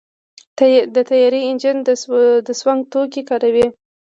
د 0.95 0.97
طیارې 1.09 1.41
انجن 1.49 1.77
د 2.47 2.49
سونګ 2.61 2.81
توکي 2.91 3.21
کاروي. 3.29 3.65